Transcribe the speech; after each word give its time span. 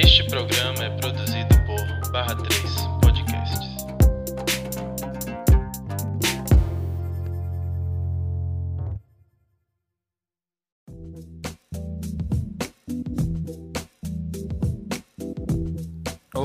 Este 0.00 0.22
programa 0.22 0.84
é 0.84 0.90
produzido 0.90 1.58
por 1.66 2.12
Barra 2.12 2.36
3 2.36 2.87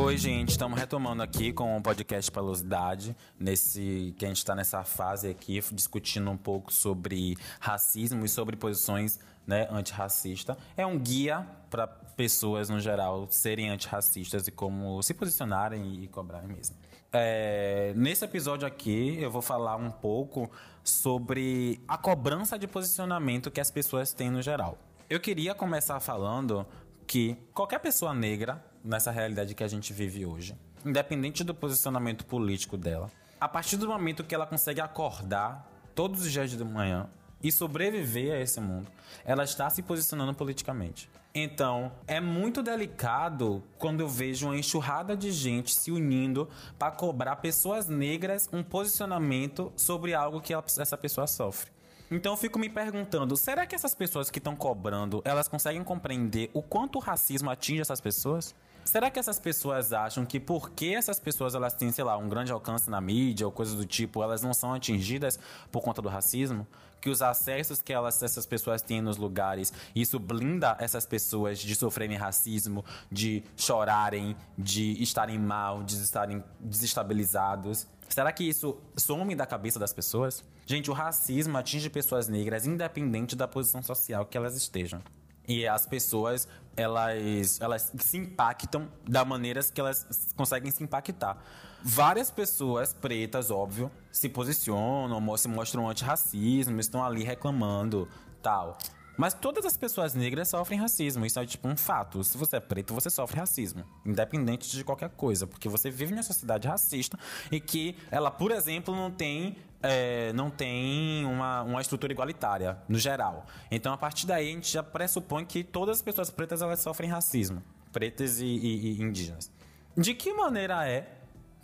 Oi, 0.04 0.18
gente, 0.18 0.50
estamos 0.50 0.78
retomando 0.78 1.24
aqui 1.24 1.54
com 1.54 1.78
o 1.78 1.82
podcast 1.82 2.30
Pelosidade, 2.30 3.16
nesse 3.40 4.14
que 4.18 4.26
a 4.26 4.28
gente 4.28 4.38
está 4.38 4.54
nessa 4.54 4.84
fase 4.84 5.30
aqui 5.30 5.62
discutindo 5.72 6.30
um 6.30 6.36
pouco 6.36 6.74
sobre 6.74 7.38
racismo 7.58 8.26
e 8.26 8.28
sobre 8.28 8.58
posições 8.58 9.18
né, 9.48 9.66
antirracista. 9.72 10.58
É 10.76 10.86
um 10.86 11.00
guia 11.00 11.48
para 11.70 11.88
pessoas 11.88 12.70
no 12.70 12.82
geral 12.82 13.28
serem 13.30 13.70
antirracistas 13.70 14.46
e 14.46 14.52
como 14.52 15.02
se 15.02 15.14
posicionarem 15.14 16.04
e 16.04 16.08
cobrarem 16.10 16.50
mesmo. 16.50 16.76
É, 17.10 17.94
nesse 17.96 18.26
episódio 18.26 18.68
aqui 18.68 19.18
eu 19.22 19.32
vou 19.32 19.42
falar 19.42 19.78
um 19.78 19.90
pouco 19.90 20.52
sobre 20.84 21.82
a 21.88 21.98
cobrança 21.98 22.60
de 22.60 22.68
posicionamento 22.68 23.50
que 23.50 23.62
as 23.62 23.72
pessoas 23.72 24.12
têm 24.12 24.30
no 24.30 24.42
geral. 24.42 24.78
Eu 25.10 25.22
queria 25.22 25.56
começar 25.56 26.00
falando 26.02 26.68
que 27.08 27.38
qualquer 27.54 27.80
pessoa 27.80 28.14
negra 28.14 28.64
nessa 28.84 29.12
realidade 29.12 29.56
que 29.56 29.64
a 29.64 29.68
gente 29.68 29.94
vive 29.94 30.26
hoje, 30.26 30.56
independente 30.86 31.44
do 31.44 31.54
posicionamento 31.54 32.26
político 32.26 32.78
dela, 32.78 33.10
a 33.40 33.48
partir 33.48 33.78
do 33.78 33.88
momento 33.88 34.24
que 34.24 34.34
ela 34.34 34.46
consegue 34.46 34.82
acordar 34.82 35.70
todos 35.94 36.22
os 36.22 36.32
dias 36.32 36.50
de 36.50 36.64
manhã 36.64 37.10
e 37.42 37.52
sobreviver 37.52 38.34
a 38.34 38.40
esse 38.40 38.60
mundo, 38.60 38.88
ela 39.26 39.44
está 39.44 39.70
se 39.70 39.82
posicionando 39.82 40.34
politicamente. 40.34 41.10
Então, 41.36 41.92
é 42.08 42.22
muito 42.22 42.62
delicado 42.62 43.64
quando 43.78 44.02
eu 44.02 44.08
vejo 44.08 44.46
uma 44.46 44.58
enxurrada 44.58 45.18
de 45.18 45.32
gente 45.32 45.74
se 45.74 45.92
unindo 45.92 46.48
para 46.78 46.92
cobrar 46.92 47.38
pessoas 47.38 47.88
negras 47.88 48.48
um 48.54 48.64
posicionamento 48.64 49.74
sobre 49.76 50.14
algo 50.14 50.40
que 50.40 50.54
essa 50.54 50.98
pessoa 50.98 51.26
sofre. 51.26 51.72
Então 52.12 52.34
eu 52.34 52.38
fico 52.38 52.60
me 52.60 52.70
perguntando, 52.70 53.36
será 53.36 53.66
que 53.66 53.74
essas 53.74 53.96
pessoas 53.96 54.30
que 54.30 54.38
estão 54.38 54.56
cobrando, 54.56 55.22
elas 55.26 55.48
conseguem 55.48 55.84
compreender 55.84 56.50
o 56.54 56.62
quanto 56.62 56.98
o 56.98 57.00
racismo 57.00 57.50
atinge 57.50 57.82
essas 57.82 58.02
pessoas? 58.02 58.54
Será 58.86 59.10
que 59.10 59.18
essas 59.18 59.40
pessoas 59.40 59.94
acham 59.94 60.26
que 60.26 60.40
porque 60.40 60.88
essas 60.88 61.20
pessoas 61.20 61.56
elas 61.56 61.74
têm, 61.74 61.92
sei 61.92 62.04
lá, 62.04 62.18
um 62.18 62.28
grande 62.28 62.52
alcance 62.52 62.90
na 62.90 63.00
mídia 63.00 63.46
ou 63.46 63.52
coisas 63.52 63.76
do 63.76 63.86
tipo, 63.86 64.22
elas 64.22 64.42
não 64.42 64.54
são 64.54 64.74
atingidas 64.74 65.40
por 65.72 65.82
conta 65.82 66.02
do 66.02 66.10
racismo? 66.10 66.68
Que 67.00 67.10
os 67.10 67.22
acessos 67.22 67.82
que 67.82 67.94
elas, 67.94 68.22
essas 68.22 68.46
pessoas 68.46 68.82
têm 68.82 69.02
nos 69.02 69.18
lugares, 69.18 69.72
isso 69.96 70.20
blinda 70.20 70.76
essas 70.80 71.06
pessoas 71.06 71.60
de 71.60 71.76
sofrerem 71.76 72.18
racismo, 72.18 72.84
de 73.10 73.44
chorarem, 73.56 74.36
de 74.58 75.02
estarem 75.02 75.40
mal, 75.40 75.84
de 75.84 75.96
estarem 75.96 76.44
desestabilizados? 76.60 77.88
Será 78.14 78.32
que 78.32 78.44
isso 78.44 78.78
some 78.96 79.34
da 79.34 79.44
cabeça 79.44 79.80
das 79.80 79.92
pessoas? 79.92 80.44
Gente, 80.68 80.92
o 80.92 80.94
racismo 80.94 81.58
atinge 81.58 81.90
pessoas 81.90 82.28
negras 82.28 82.64
independente 82.68 83.36
da 83.36 83.48
posição 83.48 83.82
social 83.82 84.24
que 84.24 84.38
elas 84.38 84.56
estejam. 84.56 85.02
E 85.48 85.68
as 85.68 85.88
pessoas, 85.88 86.48
elas, 86.78 87.60
elas 87.60 87.92
se 87.98 88.18
impactam 88.18 88.88
da 89.04 89.26
maneira 89.26 89.64
que 89.64 89.82
elas 89.82 90.32
conseguem 90.36 90.70
se 90.70 90.84
impactar. 90.84 91.44
Várias 91.82 92.30
pessoas 92.30 92.94
pretas, 92.94 93.50
óbvio, 93.50 93.90
se 94.12 94.30
posicionam, 94.30 95.36
se 95.36 95.48
mostram 95.48 95.90
antirracismo, 95.90 96.80
estão 96.80 97.04
ali 97.04 97.24
reclamando, 97.24 98.08
tal. 98.44 98.78
Mas 99.16 99.34
todas 99.34 99.66
as 99.66 99.78
pessoas 99.78 100.14
negras 100.14 100.50
sofrem 100.50 100.80
racismo. 100.80 101.26
Isso 101.26 101.40
é 101.40 101.46
tipo 101.46 101.68
um 101.68 101.78
fato. 101.78 102.24
Se 102.24 102.38
você 102.38 102.58
é 102.58 102.60
preto, 102.60 102.94
você 102.94 103.10
sofre 103.10 103.40
racismo. 103.40 103.84
Independente 104.06 104.70
de 104.70 104.84
qualquer 104.84 105.10
coisa. 105.10 105.46
Porque 105.46 105.70
você 105.70 105.90
vive 105.90 106.14
em 106.14 106.18
uma 106.18 106.24
sociedade 106.24 106.68
racista 106.68 107.18
e 107.52 107.60
que 107.60 107.96
ela, 108.10 108.32
por 108.32 108.52
exemplo, 108.52 108.96
não 108.96 109.12
tem. 109.12 109.58
É, 109.86 110.32
não 110.32 110.50
tem 110.50 111.26
uma, 111.26 111.62
uma 111.64 111.82
estrutura 111.82 112.14
igualitária, 112.14 112.78
no 112.88 112.98
geral. 112.98 113.46
Então, 113.70 113.92
a 113.92 113.98
partir 113.98 114.26
daí, 114.26 114.50
a 114.50 114.54
gente 114.54 114.72
já 114.72 114.82
pressupõe 114.82 115.44
que 115.44 115.62
todas 115.62 115.98
as 115.98 116.02
pessoas 116.02 116.30
pretas 116.30 116.62
elas 116.62 116.80
sofrem 116.80 117.10
racismo. 117.10 117.62
Pretas 117.92 118.40
e, 118.40 118.46
e, 118.46 118.94
e 118.94 119.02
indígenas. 119.02 119.52
De 119.96 120.14
que 120.14 120.34
maneira 120.34 120.88
é 120.88 121.23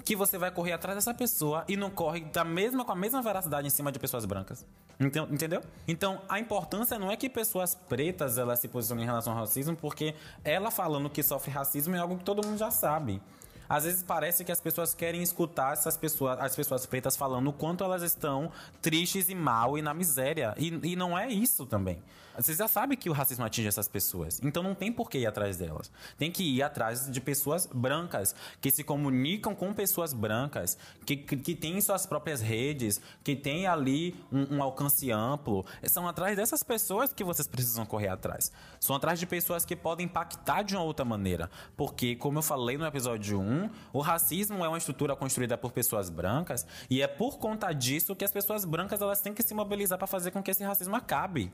que 0.10 0.16
você 0.16 0.40
vai 0.40 0.50
correr 0.50 0.72
atrás 0.72 0.98
dessa 0.98 1.14
pessoa 1.14 1.64
e 1.68 1.78
não 1.78 1.92
corre 1.92 2.22
da 2.22 2.44
mesma, 2.44 2.84
com 2.84 2.92
a 2.92 2.96
mesma 2.96 3.22
veracidade 3.22 3.68
em 3.68 3.70
cima 3.70 3.92
de 3.92 4.00
pessoas 4.00 4.26
brancas. 4.26 4.66
Entendeu? 5.00 5.62
Então, 5.88 6.20
a 6.28 6.40
importância 6.40 6.98
não 6.98 7.12
é 7.12 7.16
que 7.16 7.30
pessoas 7.30 7.76
pretas 7.76 8.36
elas 8.40 8.58
se 8.58 8.68
posicionem 8.68 9.04
em 9.04 9.06
relação 9.06 9.34
ao 9.34 9.40
racismo, 9.42 9.76
porque 9.76 10.16
ela 10.44 10.72
falando 10.72 11.12
que 11.12 11.22
sofre 11.22 11.52
racismo 11.52 11.96
é 11.96 12.00
algo 12.00 12.18
que 12.18 12.24
todo 12.24 12.44
mundo 12.44 12.58
já 12.58 12.72
sabe. 12.72 13.22
Às 13.70 13.84
vezes 13.84 14.02
parece 14.02 14.44
que 14.44 14.52
as 14.52 14.60
pessoas 14.60 14.96
querem 14.96 15.22
escutar 15.22 15.74
essas 15.74 15.96
pessoas, 15.96 16.40
as 16.40 16.56
pessoas 16.56 16.88
pretas 16.88 17.16
falando 17.16 17.52
o 17.52 17.54
quanto 17.54 17.84
elas 17.84 18.02
estão 18.02 18.52
tristes 18.82 19.30
e 19.30 19.36
mal 19.36 19.78
e 19.78 19.82
na 19.82 19.94
miséria. 19.94 20.56
E, 20.58 20.68
e 20.84 20.96
não 20.96 21.18
é 21.18 21.30
isso 21.30 21.68
também. 21.68 22.02
Vocês 22.42 22.58
já 22.58 22.70
sabem 22.70 22.98
que 22.98 23.10
o 23.10 23.14
racismo 23.14 23.44
atinge 23.44 23.68
essas 23.68 23.90
pessoas. 23.90 24.40
Então 24.42 24.64
não 24.64 24.74
tem 24.74 24.94
por 24.94 25.10
que 25.10 25.18
ir 25.18 25.28
atrás 25.28 25.58
delas. 25.58 25.92
Tem 26.18 26.32
que 26.32 26.42
ir 26.42 26.64
atrás 26.64 27.12
de 27.12 27.20
pessoas 27.20 27.66
brancas, 27.66 28.34
que 28.62 28.72
se 28.72 28.82
comunicam 28.82 29.54
com 29.54 29.74
pessoas 29.74 30.14
brancas, 30.14 30.78
que, 31.06 31.18
que, 31.18 31.36
que 31.36 31.54
têm 31.54 31.82
suas 31.82 32.06
próprias 32.06 32.40
redes, 32.40 33.02
que 33.26 33.36
têm 33.36 33.68
ali 33.68 34.16
um, 34.32 34.56
um 34.56 34.64
alcance 34.64 35.12
amplo. 35.12 35.66
São 35.84 36.08
atrás 36.08 36.38
dessas 36.38 36.64
pessoas 36.64 37.12
que 37.12 37.26
vocês 37.26 37.48
precisam 37.48 37.86
correr 37.86 38.08
atrás. 38.08 38.54
São 38.80 38.96
atrás 38.96 39.20
de 39.20 39.26
pessoas 39.26 39.66
que 39.66 39.76
podem 39.76 40.06
impactar 40.06 40.64
de 40.64 40.76
uma 40.76 40.84
outra 40.84 41.04
maneira. 41.04 41.52
Porque, 41.76 42.16
como 42.16 42.38
eu 42.38 42.44
falei 42.44 42.78
no 42.78 42.86
episódio 42.86 43.38
1, 43.38 43.59
o 43.92 44.00
racismo 44.00 44.64
é 44.64 44.68
uma 44.68 44.78
estrutura 44.78 45.16
construída 45.16 45.58
por 45.58 45.72
pessoas 45.72 46.10
brancas 46.10 46.66
e 46.90 47.02
é 47.02 47.08
por 47.08 47.38
conta 47.40 47.72
disso 47.74 48.16
que 48.16 48.26
as 48.26 48.32
pessoas 48.32 48.66
brancas 48.66 49.02
elas 49.02 49.22
têm 49.22 49.34
que 49.34 49.44
se 49.44 49.54
mobilizar 49.54 49.98
para 49.98 50.08
fazer 50.08 50.32
com 50.32 50.44
que 50.44 50.52
esse 50.52 50.64
racismo 50.64 50.96
acabe. 50.96 51.52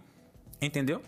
Entendeu? 0.62 1.02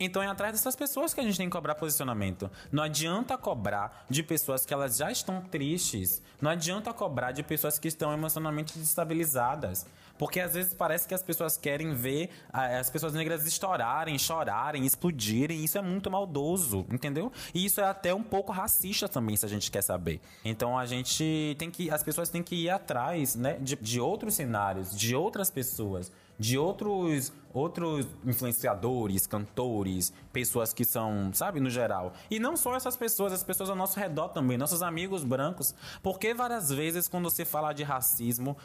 Então 0.00 0.22
é 0.22 0.28
atrás 0.28 0.52
dessas 0.52 0.76
pessoas 0.76 1.12
que 1.12 1.20
a 1.20 1.24
gente 1.24 1.36
tem 1.36 1.48
que 1.48 1.56
cobrar 1.56 1.74
posicionamento. 1.74 2.50
Não 2.70 2.82
adianta 2.82 3.36
cobrar 3.36 4.06
de 4.08 4.22
pessoas 4.22 4.64
que 4.64 4.72
elas 4.72 4.96
já 4.96 5.10
estão 5.10 5.40
tristes. 5.40 6.22
Não 6.40 6.50
adianta 6.50 6.92
cobrar 6.92 7.32
de 7.32 7.42
pessoas 7.42 7.78
que 7.78 7.88
estão 7.88 8.12
emocionalmente 8.12 8.78
destabilizadas. 8.78 9.86
Porque 10.18 10.40
às 10.40 10.54
vezes 10.54 10.74
parece 10.74 11.06
que 11.06 11.14
as 11.14 11.22
pessoas 11.22 11.56
querem 11.56 11.94
ver 11.94 12.30
as 12.52 12.90
pessoas 12.90 13.14
negras 13.14 13.46
estourarem, 13.46 14.18
chorarem, 14.18 14.84
explodirem. 14.84 15.64
Isso 15.64 15.78
é 15.78 15.82
muito 15.82 16.10
maldoso, 16.10 16.86
entendeu? 16.90 17.32
E 17.54 17.64
isso 17.64 17.80
é 17.80 17.84
até 17.84 18.12
um 18.12 18.22
pouco 18.22 18.52
racista 18.52 19.08
também, 19.08 19.36
se 19.36 19.46
a 19.46 19.48
gente 19.48 19.70
quer 19.70 19.82
saber. 19.82 20.20
Então 20.44 20.78
a 20.78 20.86
gente 20.86 21.56
tem 21.58 21.70
que. 21.70 21.90
As 21.90 22.02
pessoas 22.02 22.28
têm 22.28 22.42
que 22.42 22.56
ir 22.64 22.70
atrás, 22.70 23.34
né? 23.34 23.58
De, 23.60 23.76
de 23.76 24.00
outros 24.00 24.34
cenários, 24.34 24.96
de 24.96 25.14
outras 25.14 25.50
pessoas 25.50 26.10
de 26.38 26.56
outros 26.56 27.32
outros 27.52 28.06
influenciadores, 28.24 29.26
cantores, 29.26 30.12
pessoas 30.32 30.72
que 30.72 30.84
são, 30.84 31.30
sabe, 31.32 31.58
no 31.58 31.68
geral. 31.68 32.12
E 32.30 32.38
não 32.38 32.56
só 32.56 32.76
essas 32.76 32.96
pessoas, 32.96 33.32
as 33.32 33.42
pessoas 33.42 33.68
ao 33.68 33.74
nosso 33.74 33.98
redor 33.98 34.28
também, 34.28 34.56
nossos 34.56 34.80
amigos 34.80 35.24
brancos. 35.24 35.74
Porque 36.00 36.32
várias 36.32 36.70
vezes 36.70 37.08
quando 37.08 37.28
você 37.28 37.44
fala 37.44 37.72
de 37.72 37.82
racismo, 37.82 38.56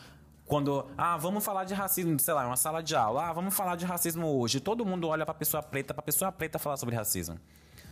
quando, 0.46 0.86
ah, 0.98 1.18
vamos 1.18 1.44
falar 1.44 1.64
de 1.64 1.74
racismo, 1.74 2.20
sei 2.20 2.34
lá, 2.34 2.46
uma 2.46 2.58
sala 2.58 2.82
de 2.82 2.96
aula, 2.96 3.30
ah, 3.30 3.34
vamos 3.34 3.54
falar 3.56 3.76
de 3.76 3.86
racismo 3.86 4.28
hoje. 4.28 4.60
Todo 4.60 4.86
mundo 4.86 5.08
olha 5.08 5.26
para 5.26 5.34
pessoa 5.34 5.64
preta, 5.64 5.94
para 5.94 6.04
pessoa 6.04 6.32
preta 6.32 6.60
falar 6.60 6.78
sobre 6.78 6.96
racismo. 6.96 7.40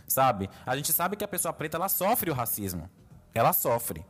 Sabe? 0.06 0.50
A 0.66 0.76
gente 0.76 0.92
sabe 0.92 1.16
que 1.16 1.24
a 1.24 1.28
pessoa 1.28 1.52
preta 1.52 1.76
ela 1.76 1.88
sofre 1.88 2.30
o 2.30 2.34
racismo. 2.34 2.90
Ela 3.34 3.52
sofre. 3.52 4.04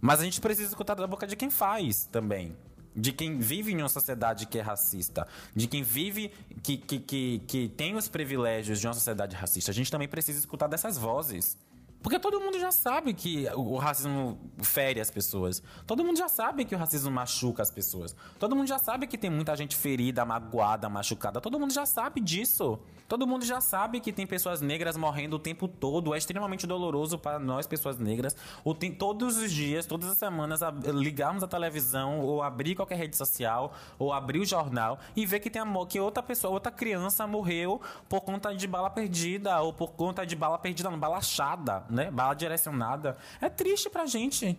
Mas 0.00 0.20
a 0.20 0.24
gente 0.24 0.40
precisa 0.40 0.68
escutar 0.68 0.94
da 0.94 1.06
boca 1.06 1.26
de 1.26 1.34
quem 1.34 1.50
faz 1.50 2.04
também 2.06 2.56
de 2.98 3.12
quem 3.12 3.38
vive 3.38 3.72
em 3.72 3.78
uma 3.78 3.88
sociedade 3.88 4.46
que 4.46 4.58
é 4.58 4.60
racista, 4.60 5.26
de 5.54 5.66
quem 5.68 5.82
vive, 5.82 6.32
que, 6.62 6.76
que, 6.76 6.98
que, 6.98 7.42
que 7.46 7.68
tem 7.68 7.94
os 7.94 8.08
privilégios 8.08 8.80
de 8.80 8.86
uma 8.86 8.94
sociedade 8.94 9.36
racista. 9.36 9.70
A 9.70 9.74
gente 9.74 9.90
também 9.90 10.08
precisa 10.08 10.38
escutar 10.38 10.66
dessas 10.66 10.98
vozes. 10.98 11.56
Porque 12.00 12.18
todo 12.18 12.40
mundo 12.40 12.58
já 12.60 12.70
sabe 12.70 13.12
que 13.12 13.48
o 13.56 13.76
racismo 13.76 14.38
fere 14.62 15.00
as 15.00 15.10
pessoas. 15.10 15.62
Todo 15.84 16.04
mundo 16.04 16.16
já 16.16 16.28
sabe 16.28 16.64
que 16.64 16.74
o 16.74 16.78
racismo 16.78 17.10
machuca 17.10 17.60
as 17.60 17.70
pessoas. 17.70 18.14
Todo 18.38 18.54
mundo 18.54 18.68
já 18.68 18.78
sabe 18.78 19.06
que 19.06 19.18
tem 19.18 19.28
muita 19.28 19.56
gente 19.56 19.76
ferida, 19.76 20.24
magoada, 20.24 20.88
machucada. 20.88 21.40
Todo 21.40 21.58
mundo 21.58 21.72
já 21.72 21.84
sabe 21.84 22.20
disso. 22.20 22.78
Todo 23.08 23.26
mundo 23.26 23.44
já 23.44 23.60
sabe 23.60 24.00
que 24.00 24.12
tem 24.12 24.26
pessoas 24.26 24.60
negras 24.60 24.96
morrendo 24.96 25.36
o 25.36 25.38
tempo 25.38 25.66
todo. 25.66 26.14
É 26.14 26.18
extremamente 26.18 26.66
doloroso 26.66 27.18
para 27.18 27.38
nós, 27.38 27.66
pessoas 27.66 27.98
negras. 27.98 28.36
O 28.62 28.74
tem, 28.74 28.92
todos 28.92 29.36
os 29.36 29.50
dias, 29.50 29.84
todas 29.84 30.10
as 30.10 30.18
semanas, 30.18 30.62
a, 30.62 30.70
ligarmos 30.70 31.42
a 31.42 31.48
televisão 31.48 32.20
ou 32.20 32.42
abrir 32.42 32.76
qualquer 32.76 32.96
rede 32.96 33.16
social 33.16 33.72
ou 33.98 34.12
abrir 34.12 34.38
o 34.38 34.44
jornal 34.44 35.00
e 35.16 35.26
ver 35.26 35.40
que 35.40 35.50
tem 35.50 35.60
amor, 35.60 35.88
que 35.88 35.98
outra 35.98 36.22
pessoa, 36.22 36.52
outra 36.52 36.70
criança 36.70 37.26
morreu 37.26 37.80
por 38.08 38.20
conta 38.20 38.54
de 38.54 38.68
bala 38.68 38.90
perdida 38.90 39.60
ou 39.60 39.72
por 39.72 39.92
conta 39.92 40.24
de 40.24 40.36
bala 40.36 40.58
perdida, 40.58 40.90
não, 40.90 40.98
bala 40.98 41.16
achada 41.16 41.88
né? 41.98 42.10
Bala 42.10 42.34
direcionada. 42.34 43.16
É 43.40 43.48
triste 43.48 43.90
pra 43.90 44.06
gente. 44.06 44.56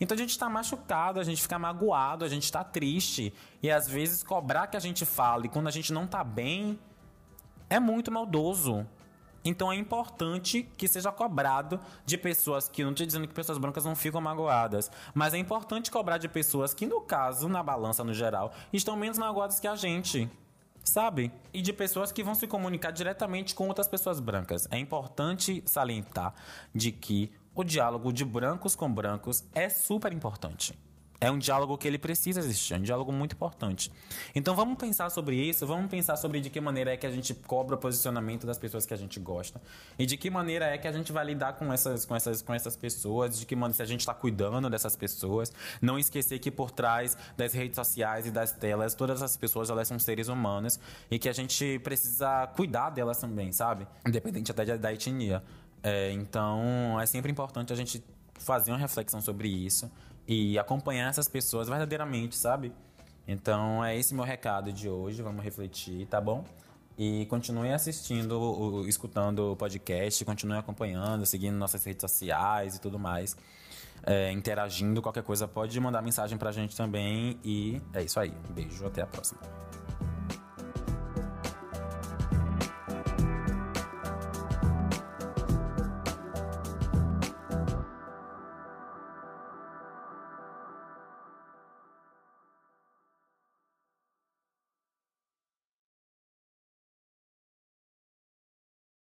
Então 0.00 0.14
a 0.14 0.18
gente 0.18 0.38
tá 0.38 0.48
machucado, 0.48 1.18
a 1.18 1.24
gente 1.24 1.42
fica 1.42 1.58
magoado, 1.58 2.24
a 2.24 2.28
gente 2.28 2.50
tá 2.50 2.62
triste. 2.62 3.34
E 3.62 3.70
às 3.70 3.88
vezes 3.88 4.22
cobrar 4.22 4.68
que 4.68 4.76
a 4.76 4.80
gente 4.80 5.04
fale 5.04 5.48
quando 5.48 5.66
a 5.66 5.70
gente 5.70 5.92
não 5.92 6.06
tá 6.06 6.22
bem 6.22 6.78
é 7.68 7.80
muito 7.80 8.12
maldoso. 8.12 8.86
Então 9.44 9.72
é 9.72 9.76
importante 9.76 10.68
que 10.76 10.88
seja 10.88 11.10
cobrado 11.10 11.80
de 12.04 12.18
pessoas 12.18 12.68
que, 12.68 12.82
não 12.82 12.90
estou 12.90 13.06
dizendo 13.06 13.28
que 13.28 13.34
pessoas 13.34 13.58
brancas 13.58 13.84
não 13.84 13.94
ficam 13.94 14.20
magoadas, 14.20 14.90
mas 15.14 15.34
é 15.34 15.38
importante 15.38 15.90
cobrar 15.90 16.18
de 16.18 16.28
pessoas 16.28 16.74
que, 16.74 16.84
no 16.84 17.00
caso, 17.00 17.48
na 17.48 17.62
balança 17.62 18.02
no 18.02 18.12
geral, 18.12 18.52
estão 18.72 18.96
menos 18.96 19.18
magoadas 19.18 19.60
que 19.60 19.68
a 19.68 19.76
gente 19.76 20.28
sabe? 20.88 21.32
E 21.52 21.60
de 21.60 21.72
pessoas 21.72 22.12
que 22.12 22.22
vão 22.22 22.34
se 22.34 22.46
comunicar 22.46 22.90
diretamente 22.90 23.54
com 23.54 23.68
outras 23.68 23.88
pessoas 23.88 24.20
brancas. 24.20 24.66
É 24.70 24.78
importante 24.78 25.62
salientar 25.66 26.34
de 26.74 26.92
que 26.92 27.32
o 27.54 27.64
diálogo 27.64 28.12
de 28.12 28.24
brancos 28.24 28.74
com 28.74 28.92
brancos 28.92 29.44
é 29.54 29.68
super 29.68 30.12
importante. 30.12 30.78
É 31.20 31.30
um 31.30 31.38
diálogo 31.38 31.78
que 31.78 31.88
ele 31.88 31.98
precisa 31.98 32.40
existir, 32.40 32.74
é 32.74 32.76
um 32.76 32.82
diálogo 32.82 33.10
muito 33.12 33.34
importante. 33.34 33.90
Então 34.34 34.54
vamos 34.54 34.76
pensar 34.76 35.10
sobre 35.10 35.36
isso, 35.36 35.66
vamos 35.66 35.90
pensar 35.90 36.16
sobre 36.16 36.40
de 36.40 36.50
que 36.50 36.60
maneira 36.60 36.92
é 36.92 36.96
que 36.96 37.06
a 37.06 37.10
gente 37.10 37.34
cobra 37.34 37.74
o 37.74 37.78
posicionamento 37.78 38.46
das 38.46 38.58
pessoas 38.58 38.84
que 38.84 38.92
a 38.92 38.96
gente 38.96 39.18
gosta 39.18 39.60
e 39.98 40.04
de 40.04 40.16
que 40.16 40.28
maneira 40.28 40.66
é 40.66 40.78
que 40.78 40.86
a 40.86 40.92
gente 40.92 41.12
vai 41.12 41.24
lidar 41.24 41.54
com 41.54 41.72
essas, 41.72 42.04
com 42.04 42.14
essas, 42.14 42.42
com 42.42 42.52
essas 42.52 42.76
pessoas, 42.76 43.38
de 43.38 43.46
que 43.46 43.56
maneira 43.56 43.76
se 43.76 43.82
a 43.82 43.86
gente 43.86 44.00
está 44.00 44.14
cuidando 44.14 44.68
dessas 44.68 44.94
pessoas. 44.94 45.52
Não 45.80 45.98
esquecer 45.98 46.38
que 46.38 46.50
por 46.50 46.70
trás 46.70 47.16
das 47.36 47.52
redes 47.52 47.76
sociais 47.76 48.26
e 48.26 48.30
das 48.30 48.52
telas, 48.52 48.94
todas 48.94 49.22
as 49.22 49.36
pessoas 49.36 49.70
elas 49.70 49.88
são 49.88 49.98
seres 49.98 50.28
humanos 50.28 50.78
e 51.10 51.18
que 51.18 51.28
a 51.28 51.32
gente 51.32 51.78
precisa 51.80 52.46
cuidar 52.48 52.90
delas 52.90 53.18
também, 53.18 53.52
sabe? 53.52 53.86
Independente 54.06 54.50
até 54.50 54.76
da 54.76 54.92
etnia. 54.92 55.42
É, 55.82 56.10
então 56.12 57.00
é 57.00 57.06
sempre 57.06 57.30
importante 57.30 57.72
a 57.72 57.76
gente 57.76 58.02
fazer 58.34 58.70
uma 58.70 58.78
reflexão 58.78 59.20
sobre 59.20 59.48
isso 59.48 59.90
e 60.26 60.58
acompanhar 60.58 61.08
essas 61.08 61.28
pessoas 61.28 61.68
verdadeiramente, 61.68 62.36
sabe? 62.36 62.72
Então 63.26 63.84
é 63.84 63.96
esse 63.96 64.14
meu 64.14 64.24
recado 64.24 64.72
de 64.72 64.88
hoje. 64.88 65.22
Vamos 65.22 65.44
refletir, 65.44 66.06
tá 66.06 66.20
bom? 66.20 66.44
E 66.98 67.26
continue 67.26 67.72
assistindo, 67.72 68.84
escutando 68.88 69.52
o 69.52 69.56
podcast, 69.56 70.24
continue 70.24 70.56
acompanhando, 70.56 71.26
seguindo 71.26 71.54
nossas 71.56 71.84
redes 71.84 72.00
sociais 72.00 72.76
e 72.76 72.80
tudo 72.80 72.98
mais. 72.98 73.36
É, 74.04 74.30
interagindo, 74.32 75.02
qualquer 75.02 75.22
coisa 75.22 75.46
pode 75.46 75.78
mandar 75.80 76.00
mensagem 76.00 76.38
pra 76.38 76.52
gente 76.52 76.76
também. 76.76 77.38
E 77.44 77.80
é 77.92 78.02
isso 78.02 78.18
aí. 78.18 78.32
Beijo, 78.50 78.86
até 78.86 79.02
a 79.02 79.06
próxima. 79.06 79.65